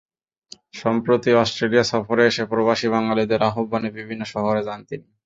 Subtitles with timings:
[0.73, 5.05] সম্প্রতি অস্ট্রেলিয়া সফরে এসে প্রবাসী বাঙালিদের আহ্বানে বিভিন্ন শহরে যান তিনি।